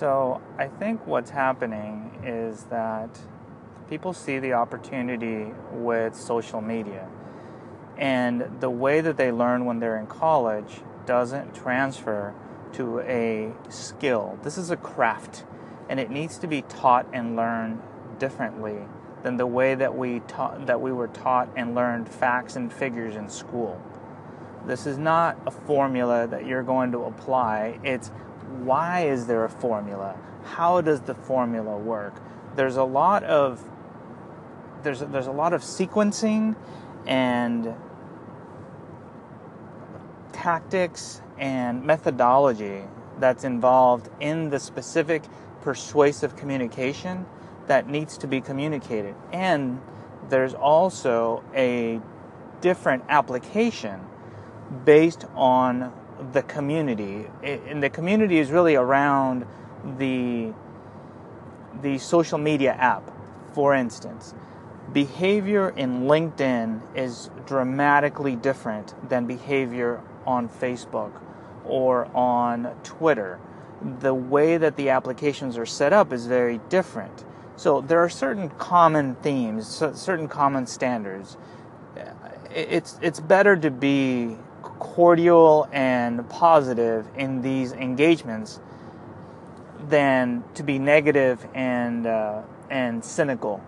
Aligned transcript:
So 0.00 0.40
I 0.56 0.68
think 0.68 1.06
what's 1.06 1.28
happening 1.28 2.22
is 2.24 2.64
that 2.70 3.20
people 3.90 4.14
see 4.14 4.38
the 4.38 4.54
opportunity 4.54 5.52
with 5.72 6.16
social 6.16 6.62
media. 6.62 7.06
And 7.98 8.60
the 8.60 8.70
way 8.70 9.02
that 9.02 9.18
they 9.18 9.30
learn 9.30 9.66
when 9.66 9.78
they're 9.78 9.98
in 9.98 10.06
college 10.06 10.80
doesn't 11.04 11.54
transfer 11.54 12.32
to 12.72 13.00
a 13.00 13.52
skill. 13.68 14.38
This 14.42 14.56
is 14.56 14.70
a 14.70 14.76
craft, 14.78 15.44
and 15.90 16.00
it 16.00 16.08
needs 16.08 16.38
to 16.38 16.46
be 16.46 16.62
taught 16.62 17.06
and 17.12 17.36
learned 17.36 17.82
differently 18.18 18.78
than 19.22 19.36
the 19.36 19.46
way 19.46 19.74
that 19.74 19.94
we 19.94 20.20
taught 20.20 20.64
that 20.64 20.80
we 20.80 20.92
were 20.92 21.08
taught 21.08 21.50
and 21.56 21.74
learned 21.74 22.08
facts 22.08 22.56
and 22.56 22.72
figures 22.72 23.16
in 23.16 23.28
school. 23.28 23.78
This 24.66 24.86
is 24.86 24.96
not 24.96 25.38
a 25.46 25.50
formula 25.50 26.26
that 26.26 26.46
you're 26.46 26.62
going 26.62 26.90
to 26.92 27.04
apply. 27.04 27.78
It's 27.82 28.10
why 28.64 29.06
is 29.06 29.26
there 29.26 29.44
a 29.44 29.48
formula? 29.48 30.16
How 30.44 30.80
does 30.80 31.00
the 31.02 31.14
formula 31.14 31.76
work? 31.76 32.14
There's 32.56 32.76
a 32.76 32.84
lot 32.84 33.24
of 33.24 33.62
there's 34.82 35.00
there's 35.00 35.26
a 35.26 35.32
lot 35.32 35.52
of 35.52 35.62
sequencing 35.62 36.56
and 37.06 37.74
tactics 40.32 41.20
and 41.38 41.84
methodology 41.84 42.82
that's 43.18 43.44
involved 43.44 44.08
in 44.20 44.50
the 44.50 44.58
specific 44.58 45.22
persuasive 45.60 46.36
communication 46.36 47.26
that 47.66 47.88
needs 47.88 48.16
to 48.18 48.26
be 48.26 48.40
communicated. 48.40 49.14
And 49.32 49.80
there's 50.28 50.54
also 50.54 51.44
a 51.54 52.00
different 52.60 53.04
application 53.08 54.00
based 54.84 55.26
on 55.34 55.92
the 56.32 56.42
community. 56.42 57.26
And 57.42 57.82
the 57.82 57.90
community 57.90 58.38
is 58.38 58.50
really 58.50 58.76
around 58.76 59.46
the 59.98 60.52
the 61.82 61.98
social 61.98 62.38
media 62.38 62.72
app. 62.72 63.10
For 63.54 63.74
instance, 63.74 64.34
behavior 64.92 65.70
in 65.70 66.02
LinkedIn 66.02 66.80
is 66.94 67.30
dramatically 67.46 68.36
different 68.36 68.94
than 69.08 69.26
behavior 69.26 70.00
on 70.26 70.48
Facebook 70.48 71.12
or 71.64 72.06
on 72.14 72.74
Twitter. 72.84 73.38
The 74.00 74.14
way 74.14 74.58
that 74.58 74.76
the 74.76 74.90
applications 74.90 75.56
are 75.56 75.66
set 75.66 75.92
up 75.92 76.12
is 76.12 76.26
very 76.26 76.60
different. 76.68 77.24
So 77.56 77.80
there 77.80 77.98
are 78.00 78.08
certain 78.08 78.50
common 78.50 79.16
themes, 79.16 79.66
certain 79.94 80.28
common 80.28 80.66
standards. 80.66 81.36
It's 82.54 82.98
it's 83.00 83.20
better 83.20 83.56
to 83.56 83.70
be 83.70 84.36
cordial 84.80 85.68
and 85.70 86.28
positive 86.28 87.06
in 87.16 87.42
these 87.42 87.72
engagements 87.72 88.58
than 89.88 90.42
to 90.54 90.64
be 90.64 90.78
negative 90.78 91.46
and 91.54 92.06
uh, 92.06 92.42
and 92.68 93.04
cynical. 93.04 93.62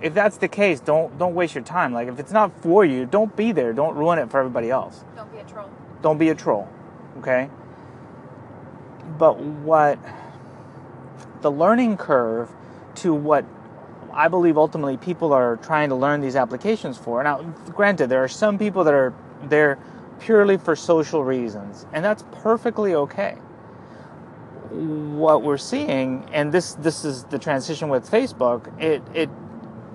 If 0.00 0.14
that's 0.14 0.36
the 0.36 0.48
case, 0.48 0.78
don't 0.78 1.18
don't 1.18 1.34
waste 1.34 1.54
your 1.54 1.64
time. 1.64 1.92
Like 1.92 2.08
if 2.08 2.20
it's 2.20 2.32
not 2.32 2.52
for 2.62 2.84
you, 2.84 3.06
don't 3.06 3.34
be 3.36 3.50
there. 3.50 3.72
Don't 3.72 3.96
ruin 3.96 4.18
it 4.18 4.30
for 4.30 4.38
everybody 4.38 4.70
else. 4.70 5.04
Don't 5.16 5.32
be 5.32 5.38
a 5.38 5.44
troll. 5.44 5.70
Don't 6.02 6.18
be 6.18 6.28
a 6.28 6.34
troll. 6.34 6.68
Okay? 7.18 7.50
But 9.18 9.38
what 9.38 9.98
the 11.40 11.50
learning 11.50 11.96
curve 11.96 12.50
to 12.96 13.12
what 13.14 13.44
I 14.12 14.28
believe 14.28 14.58
ultimately 14.58 14.96
people 14.96 15.32
are 15.32 15.56
trying 15.56 15.88
to 15.90 15.94
learn 15.94 16.20
these 16.20 16.36
applications 16.36 16.98
for. 16.98 17.22
Now, 17.22 17.42
granted, 17.74 18.08
there 18.08 18.22
are 18.22 18.28
some 18.28 18.58
people 18.58 18.84
that 18.84 18.94
are 18.94 19.14
there 19.44 19.78
purely 20.20 20.56
for 20.56 20.76
social 20.76 21.24
reasons, 21.24 21.86
and 21.92 22.04
that's 22.04 22.24
perfectly 22.42 22.94
okay. 22.94 23.36
What 24.70 25.42
we're 25.42 25.58
seeing, 25.58 26.28
and 26.32 26.52
this 26.52 26.74
this 26.74 27.04
is 27.04 27.24
the 27.24 27.38
transition 27.38 27.88
with 27.88 28.08
Facebook, 28.08 28.70
it 28.80 29.02
it 29.14 29.28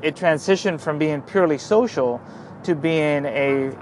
it 0.02 0.16
transitioned 0.16 0.82
from 0.82 1.00
being 1.00 1.22
purely 1.22 1.58
social 1.58 2.22
to 2.64 2.76
being 2.76 3.26
a 3.26 3.76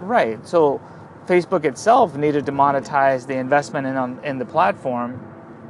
right. 0.00 0.46
So 0.46 0.80
Facebook 1.26 1.64
itself 1.64 2.16
needed 2.16 2.46
to 2.46 2.52
monetize 2.52 3.26
the 3.26 3.36
investment 3.36 3.86
in 3.86 3.96
on, 3.96 4.20
in 4.24 4.38
the 4.38 4.44
platform 4.44 5.24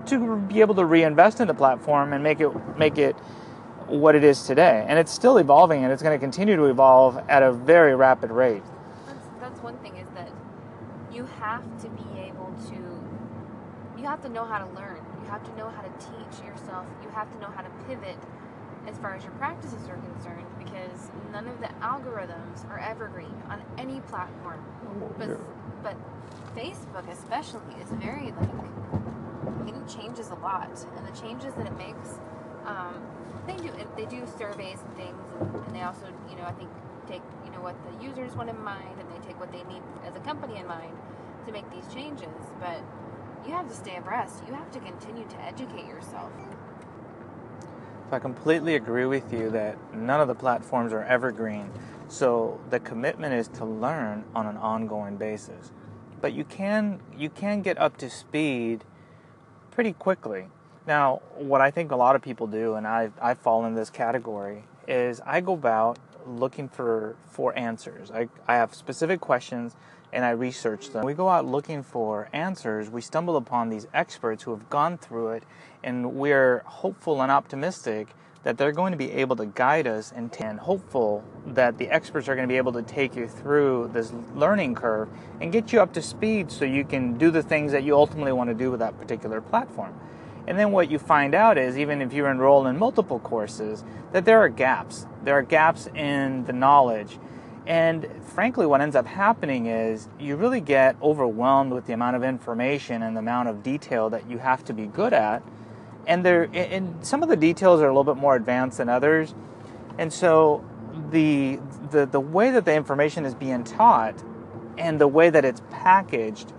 to 0.07 0.37
be 0.37 0.61
able 0.61 0.75
to 0.77 0.85
reinvest 0.85 1.41
in 1.41 1.49
the 1.49 1.55
platform 1.55 2.13
and 2.13 2.23
make 2.23 2.41
it 2.41 2.51
make 2.79 2.99
it 2.99 3.15
what 3.87 4.15
it 4.15 4.25
is 4.25 4.43
today. 4.43 4.85
And 4.89 4.99
it's 4.99 5.13
still 5.13 5.39
evolving, 5.39 5.85
and 5.85 5.93
it's 5.93 6.03
going 6.03 6.19
to 6.19 6.21
continue 6.21 6.57
to 6.57 6.65
evolve 6.65 7.19
at 7.29 7.43
a 7.43 7.53
very 7.53 7.95
rapid 7.95 8.31
rate. 8.31 8.63
That's, 9.59 9.65
one 9.65 9.79
thing 9.79 9.97
is 9.97 10.09
that 10.15 10.31
you 11.13 11.27
have 11.41 11.65
to 11.83 11.89
be 11.89 12.21
able 12.21 12.55
to 12.71 13.99
you 13.99 14.05
have 14.05 14.23
to 14.23 14.29
know 14.29 14.45
how 14.45 14.59
to 14.59 14.67
learn. 14.75 15.01
You 15.23 15.29
have 15.29 15.43
to 15.43 15.57
know 15.57 15.69
how 15.69 15.83
to 15.83 15.91
teach 15.99 16.47
yourself. 16.47 16.87
You 17.03 17.09
have 17.11 17.33
to 17.33 17.39
know 17.41 17.49
how 17.49 17.63
to 17.63 17.71
pivot 17.89 18.17
as 18.87 18.97
far 18.99 19.15
as 19.17 19.25
your 19.25 19.33
practices 19.33 19.89
are 19.89 19.97
concerned 19.97 20.47
because 20.59 21.11
none 21.33 21.49
of 21.49 21.61
the 21.61 21.67
algorithms 21.83 22.69
are 22.71 22.79
evergreen 22.79 23.35
on 23.51 23.61
any 23.77 24.01
platform. 24.03 24.65
But, 25.19 25.29
but 25.83 25.97
Facebook 26.57 27.11
especially 27.11 27.75
is 27.83 27.91
very 28.01 28.33
like 28.41 28.51
it 29.67 29.89
changes 29.89 30.29
a 30.31 30.35
lot, 30.37 30.71
and 30.97 31.07
the 31.07 31.21
changes 31.21 31.53
that 31.55 31.67
it 31.67 31.77
makes, 31.77 32.21
um, 32.67 32.95
they 33.47 33.57
do 33.57 33.73
they 33.97 34.05
do 34.05 34.25
surveys 34.39 34.79
and 34.85 34.97
things, 34.97 35.25
and, 35.41 35.55
and 35.67 35.75
they 35.75 35.83
also 35.83 36.07
you 36.31 36.37
know 36.37 36.45
I 36.45 36.53
think 36.53 36.71
take 37.09 37.23
what 37.61 37.77
the 37.85 38.05
users 38.05 38.35
want 38.35 38.51
in 38.51 38.63
mind, 38.63 38.99
and 38.99 39.11
they 39.11 39.27
take 39.27 39.39
what 39.39 39.53
they 39.53 39.63
need 39.65 39.83
as 40.07 40.15
a 40.17 40.21
company 40.21 40.59
in 40.59 40.67
mind 40.67 40.97
to 41.47 41.53
make 41.53 41.71
these 41.71 41.87
changes. 41.93 42.29
But 42.61 42.81
you 43.47 43.53
have 43.53 43.69
to 43.69 43.75
stay 43.75 43.97
abreast. 43.97 44.43
You 44.47 44.55
have 44.55 44.71
to 44.73 44.81
continue 44.81 45.27
to 45.27 45.41
educate 45.43 45.87
yourself. 45.87 46.31
So 48.11 48.17
I 48.17 48.19
completely 48.19 48.75
agree 48.75 49.05
with 49.05 49.33
you 49.33 49.51
that 49.51 49.77
none 49.95 50.21
of 50.21 50.29
the 50.29 50.35
platforms 50.35 50.93
are 50.93 51.05
evergreen. 51.05 51.71
So 52.09 52.59
the 52.71 52.81
commitment 52.81 53.35
is 53.35 53.49
to 53.49 53.65
learn 53.65 54.25
on 54.35 54.47
an 54.47 54.57
ongoing 54.57 55.17
basis. 55.17 55.73
But 56.21 56.33
you 56.33 56.45
can 56.45 57.01
you 57.17 57.31
can 57.31 57.63
get 57.63 57.79
up 57.79 57.97
to 57.99 58.11
speed 58.11 58.85
pretty 59.71 59.93
quickly. 59.93 60.47
Now, 60.87 61.21
what 61.37 61.61
I 61.61 61.71
think 61.71 61.93
a 61.93 61.97
lot 61.97 62.17
of 62.17 62.23
people 62.23 62.47
do, 62.47 62.75
and 62.75 62.87
I 62.87 63.11
I 63.21 63.35
fall 63.35 63.67
in 63.67 63.75
this 63.75 63.91
category, 63.91 64.65
is 64.89 65.21
I 65.27 65.41
go 65.41 65.53
about 65.53 65.99
looking 66.29 66.69
for 66.69 67.17
for 67.31 67.57
answers. 67.59 68.11
I, 68.11 68.29
I 68.47 68.57
have 68.57 68.75
specific 68.75 69.21
questions 69.21 69.77
and 70.13 70.25
I 70.25 70.31
research 70.31 70.91
them. 70.91 71.05
We 71.05 71.15
go 71.15 71.29
out 71.29 71.47
looking 71.47 71.83
for 71.83 72.29
answers. 72.33 72.89
We 72.91 73.01
stumble 73.01 73.37
upon 73.37 73.69
these 73.69 73.87
experts 73.93 74.43
who 74.43 74.53
have 74.53 74.71
gone 74.71 74.97
through 74.97 75.31
it, 75.31 75.43
and 75.85 76.15
we're 76.15 76.63
hopeful 76.65 77.21
and 77.21 77.31
optimistic 77.31 78.09
that 78.45 78.57
they're 78.57 78.73
going 78.73 78.93
to 78.93 78.99
be 78.99 79.11
able 79.13 79.37
to 79.37 79.47
guide 79.47 79.87
us 79.87 80.13
and, 80.15 80.35
and 80.41 80.61
hopeful 80.61 81.25
that 81.49 81.77
the 81.77 81.89
experts 81.89 82.29
are 82.29 82.35
going 82.35 82.47
to 82.47 82.53
be 82.53 82.57
able 82.57 82.73
to 82.73 82.83
take 82.83 83.17
you 83.17 83.27
through 83.27 83.91
this 83.93 84.13
learning 84.35 84.75
curve 84.75 85.09
and 85.41 85.53
get 85.53 85.73
you 85.73 85.81
up 85.81 85.93
to 85.93 86.01
speed 86.01 86.51
so 86.51 86.65
you 86.65 86.85
can 86.85 87.19
do 87.19 87.31
the 87.31 87.43
things 87.43 87.73
that 87.73 87.83
you 87.83 87.95
ultimately 87.95 88.33
want 88.33 88.49
to 88.49 88.55
do 88.55 88.71
with 88.71 88.81
that 88.81 88.99
particular 88.99 89.41
platform. 89.41 89.93
And 90.47 90.59
then 90.59 90.73
what 90.73 90.91
you 90.91 90.99
find 90.99 91.35
out 91.35 91.59
is, 91.59 91.77
even 91.77 92.01
if 92.01 92.15
you're 92.15 92.31
enrolled 92.31 92.69
in 92.69 92.79
multiple 92.79 93.19
courses, 93.19 93.85
that 94.13 94.25
there 94.25 94.39
are 94.39 94.49
gaps. 94.49 95.07
There 95.29 95.37
are 95.37 95.43
gaps 95.43 95.87
in 95.89 96.47
the 96.47 96.55
knowledge 96.55 97.19
and 97.67 98.09
frankly, 98.33 98.65
what 98.65 98.81
ends 98.81 98.97
up 98.97 99.07
happening 99.07 99.67
is 99.67 100.09
you 100.19 100.37
really 100.37 100.63
get 100.63 100.97
overwhelmed 101.03 101.71
with 101.71 101.85
the 101.85 101.93
amount 101.93 102.17
of 102.17 102.25
information 102.25 103.03
and 103.03 103.15
the 103.15 103.19
amount 103.21 103.51
of 103.51 103.63
detail 103.63 104.09
that 104.09 104.31
you 104.31 104.39
have 104.39 104.65
to 104.65 104.73
be 104.73 104.87
good 104.87 105.13
at. 105.13 105.43
And 106.07 106.25
there, 106.25 106.45
and 106.55 107.05
some 107.05 107.23
of 107.23 107.29
the 107.29 107.37
details 107.37 107.83
are 107.83 107.85
a 107.85 107.89
little 107.89 108.11
bit 108.11 108.17
more 108.17 108.37
advanced 108.37 108.79
than 108.79 108.89
others. 108.89 109.35
And 109.99 110.11
so 110.11 110.65
the, 111.11 111.61
the, 111.91 112.07
the 112.07 112.21
way 112.21 112.51
that 112.51 112.65
the 112.65 112.73
information 112.73 113.27
is 113.27 113.35
being 113.35 113.65
taught 113.65 114.15
and 114.79 114.99
the 114.99 115.09
way 115.09 115.29
that 115.29 115.45
it's 115.45 115.61
packaged 115.71 116.55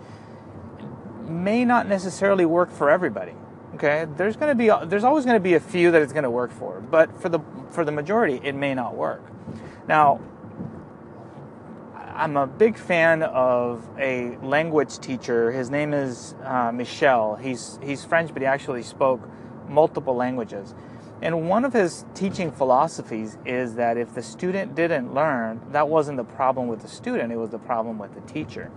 may 1.27 1.65
not 1.65 1.87
necessarily 1.87 2.45
work 2.45 2.69
for 2.69 2.91
everybody. 2.91 3.33
Okay, 3.79 4.05
there's 4.17 4.35
going 4.35 4.49
to 4.49 4.55
be 4.55 4.87
there's 4.89 5.05
always 5.05 5.23
going 5.23 5.37
to 5.37 5.39
be 5.39 5.53
a 5.53 5.59
few 5.61 5.89
that 5.91 6.01
it's 6.01 6.11
going 6.11 6.25
to 6.25 6.29
work 6.29 6.51
for, 6.51 6.81
but 6.81 7.17
for 7.21 7.29
the 7.29 7.39
for 7.69 7.85
the 7.85 7.93
majority, 7.93 8.41
it 8.43 8.53
may 8.53 8.73
not 8.75 8.93
work. 8.93 9.23
Now, 9.87 10.19
I'm 11.95 12.35
a 12.35 12.45
big 12.45 12.77
fan 12.77 13.23
of 13.23 13.87
a 13.97 14.35
language 14.39 14.99
teacher. 14.99 15.53
His 15.53 15.69
name 15.69 15.93
is 15.93 16.35
uh, 16.43 16.73
Michel. 16.73 17.37
He's 17.37 17.79
he's 17.81 18.03
French, 18.03 18.33
but 18.33 18.41
he 18.41 18.45
actually 18.45 18.83
spoke 18.83 19.21
multiple 19.69 20.13
languages. 20.13 20.75
And 21.21 21.47
one 21.47 21.63
of 21.63 21.71
his 21.71 22.03
teaching 22.13 22.51
philosophies 22.51 23.37
is 23.45 23.75
that 23.75 23.95
if 23.95 24.13
the 24.13 24.21
student 24.21 24.75
didn't 24.75 25.13
learn, 25.13 25.61
that 25.71 25.87
wasn't 25.87 26.17
the 26.17 26.25
problem 26.25 26.67
with 26.67 26.81
the 26.81 26.89
student, 26.89 27.31
it 27.31 27.37
was 27.37 27.51
the 27.51 27.59
problem 27.59 27.97
with 27.97 28.13
the 28.13 28.33
teacher. 28.33 28.71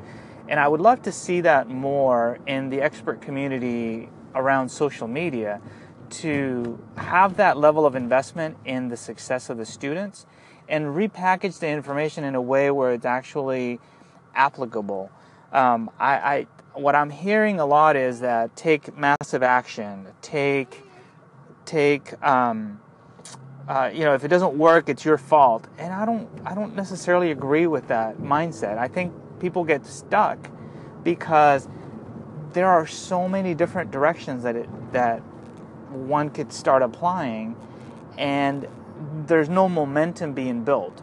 And 0.48 0.60
I 0.60 0.68
would 0.68 0.80
love 0.80 1.02
to 1.02 1.10
see 1.10 1.40
that 1.40 1.68
more 1.68 2.38
in 2.46 2.70
the 2.70 2.80
expert 2.80 3.20
community 3.20 4.08
around 4.34 4.68
social 4.68 5.08
media 5.08 5.60
to 6.10 6.78
have 6.96 7.36
that 7.36 7.56
level 7.56 7.86
of 7.86 7.96
investment 7.96 8.56
in 8.64 8.88
the 8.88 8.96
success 8.96 9.48
of 9.48 9.56
the 9.56 9.64
students 9.64 10.26
and 10.68 10.86
repackage 10.86 11.58
the 11.58 11.68
information 11.68 12.24
in 12.24 12.34
a 12.34 12.40
way 12.40 12.70
where 12.70 12.92
it's 12.92 13.06
actually 13.06 13.80
applicable. 14.34 15.10
Um, 15.52 15.90
I, 15.98 16.14
I, 16.14 16.46
what 16.74 16.94
I'm 16.94 17.10
hearing 17.10 17.60
a 17.60 17.66
lot 17.66 17.96
is 17.96 18.20
that 18.20 18.54
take 18.56 18.96
massive 18.96 19.42
action, 19.42 20.06
take 20.22 20.82
take 21.64 22.20
um, 22.26 22.80
uh, 23.68 23.90
you 23.92 24.04
know 24.04 24.14
if 24.14 24.24
it 24.24 24.28
doesn't 24.28 24.54
work, 24.54 24.88
it's 24.88 25.04
your 25.04 25.18
fault. 25.18 25.66
And 25.78 25.92
I 25.92 26.04
don't 26.04 26.28
I 26.44 26.54
don't 26.54 26.74
necessarily 26.74 27.30
agree 27.30 27.66
with 27.66 27.88
that 27.88 28.18
mindset. 28.18 28.78
I 28.78 28.88
think 28.88 29.12
people 29.40 29.64
get 29.64 29.84
stuck 29.86 30.38
because 31.02 31.68
there 32.52 32.68
are 32.68 32.86
so 32.86 33.28
many 33.28 33.54
different 33.54 33.90
directions 33.90 34.42
that 34.42 34.56
it 34.56 34.92
that 34.92 35.20
one 35.90 36.30
could 36.30 36.52
start 36.52 36.82
applying, 36.82 37.56
and 38.18 38.66
there's 39.26 39.48
no 39.48 39.68
momentum 39.68 40.32
being 40.32 40.64
built 40.64 41.02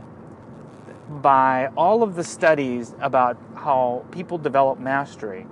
by 1.09 1.69
all 1.75 2.03
of 2.03 2.15
the 2.15 2.23
studies 2.23 2.93
about 3.01 3.37
how 3.55 4.05
people 4.11 4.37
develop 4.37 4.79
mastery. 4.79 5.45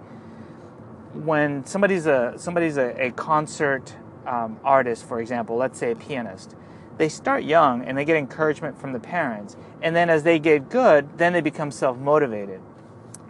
When 1.13 1.65
somebody's 1.65 2.05
a 2.05 2.33
somebody's 2.37 2.77
a, 2.77 3.07
a 3.07 3.11
concert 3.11 3.95
um, 4.25 4.59
artist, 4.63 5.07
for 5.07 5.19
example, 5.19 5.55
let's 5.55 5.79
say 5.79 5.91
a 5.91 5.95
pianist, 5.95 6.55
they 6.97 7.09
start 7.09 7.43
young 7.43 7.83
and 7.83 7.97
they 7.97 8.05
get 8.05 8.17
encouragement 8.17 8.79
from 8.79 8.93
the 8.93 8.99
parents, 8.99 9.55
and 9.81 9.95
then 9.95 10.09
as 10.09 10.23
they 10.23 10.39
get 10.39 10.69
good, 10.69 11.17
then 11.17 11.33
they 11.33 11.41
become 11.41 11.71
self 11.71 11.97
motivated. 11.97 12.61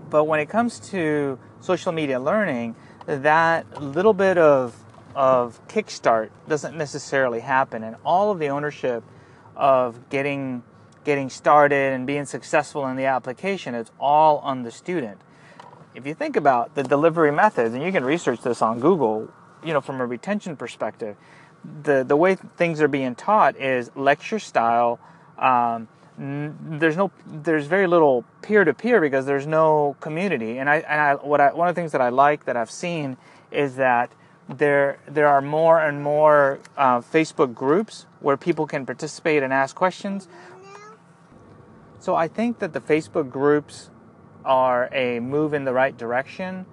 But 0.09 0.25
when 0.25 0.39
it 0.39 0.47
comes 0.47 0.79
to 0.91 1.37
social 1.61 1.91
media 1.91 2.19
learning, 2.19 2.75
that 3.05 3.81
little 3.81 4.13
bit 4.13 4.37
of 4.37 4.75
of 5.15 5.59
kickstart 5.67 6.29
doesn't 6.47 6.77
necessarily 6.77 7.39
happen, 7.39 7.83
and 7.83 7.95
all 8.05 8.31
of 8.31 8.37
the 8.37 8.49
ownership 8.49 9.03
of 9.55 10.09
getting 10.09 10.63
getting 11.03 11.29
started 11.29 11.93
and 11.93 12.05
being 12.05 12.25
successful 12.25 12.85
in 12.87 12.97
the 12.97 13.05
application 13.05 13.73
is 13.73 13.89
all 13.99 14.39
on 14.39 14.63
the 14.63 14.71
student. 14.71 15.19
If 15.95 16.05
you 16.05 16.13
think 16.13 16.35
about 16.35 16.75
the 16.75 16.83
delivery 16.83 17.31
methods, 17.31 17.73
and 17.73 17.81
you 17.81 17.91
can 17.91 18.03
research 18.03 18.41
this 18.41 18.61
on 18.61 18.79
Google, 18.79 19.29
you 19.63 19.73
know, 19.73 19.81
from 19.81 20.01
a 20.01 20.05
retention 20.05 20.55
perspective, 20.55 21.15
the 21.83 22.03
the 22.03 22.15
way 22.15 22.35
things 22.35 22.81
are 22.81 22.87
being 22.87 23.15
taught 23.15 23.55
is 23.57 23.89
lecture 23.95 24.39
style. 24.39 24.99
Um, 25.39 25.87
there's 26.17 26.97
no 26.97 27.11
there's 27.27 27.67
very 27.67 27.85
little 27.85 28.25
peer 28.41 28.63
to 28.63 28.73
peer 28.73 28.99
because 28.99 29.25
there's 29.25 29.45
no 29.45 29.95
community 29.99 30.57
and 30.57 30.67
I 30.69 30.77
and 30.77 30.99
I 30.99 31.13
what 31.13 31.39
I 31.39 31.53
one 31.53 31.67
of 31.67 31.75
the 31.75 31.79
things 31.79 31.91
that 31.91 32.01
I 32.01 32.09
like 32.09 32.45
that 32.45 32.57
I've 32.57 32.71
seen 32.71 33.17
is 33.51 33.75
that 33.75 34.11
there 34.49 34.97
there 35.07 35.27
are 35.27 35.41
more 35.41 35.79
and 35.79 36.01
more 36.01 36.59
uh, 36.75 37.01
Facebook 37.01 37.53
groups 37.53 38.07
where 38.19 38.35
people 38.35 38.65
can 38.65 38.85
participate 38.85 39.43
and 39.43 39.53
ask 39.53 39.75
questions 39.75 40.27
so 41.99 42.15
I 42.15 42.27
think 42.27 42.59
that 42.59 42.73
the 42.73 42.79
Facebook 42.79 43.29
groups 43.29 43.89
are 44.45 44.87
a 44.93 45.19
move 45.19 45.53
in 45.53 45.65
the 45.65 45.73
right 45.73 45.97
direction, 45.97 46.65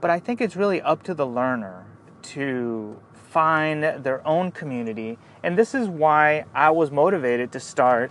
but 0.00 0.10
I 0.10 0.18
think 0.18 0.40
it's 0.40 0.56
really 0.56 0.80
up 0.80 1.02
to 1.04 1.14
the 1.14 1.26
learner 1.26 1.86
to 2.22 2.98
find 3.12 3.82
their 3.82 4.26
own 4.26 4.50
community. 4.50 5.18
And 5.42 5.56
this 5.56 5.74
is 5.74 5.88
why 5.88 6.44
I 6.54 6.70
was 6.70 6.90
motivated 6.90 7.52
to 7.52 7.60
start 7.60 8.10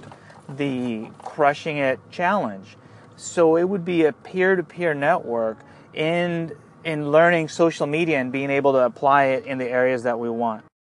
the 0.57 1.09
Crushing 1.24 1.77
It 1.77 2.00
Challenge. 2.12 2.77
So 3.15 3.56
it 3.56 3.63
would 3.63 3.86
be 3.86 4.06
a 4.06 4.13
peer 4.13 4.56
to 4.56 4.63
peer 4.63 4.94
network 4.94 5.57
in, 5.94 6.53
in 6.83 7.12
learning 7.12 7.50
social 7.50 7.88
media 7.88 8.19
and 8.19 8.31
being 8.31 8.50
able 8.50 8.74
to 8.74 8.80
apply 8.80 9.25
it 9.25 9.45
in 9.45 9.57
the 9.57 9.69
areas 9.69 10.03
that 10.03 10.19
we 10.19 10.30
want. 10.30 10.63